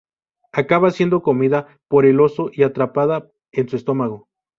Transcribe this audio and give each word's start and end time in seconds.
Acaba 0.51 0.89
siendo 0.89 1.21
comida 1.21 1.77
por 1.87 2.07
el 2.07 2.21
oso 2.21 2.49
y 2.51 2.63
atrapada 2.63 3.29
en 3.51 3.69
su 3.69 3.75
estómago. 3.75 4.29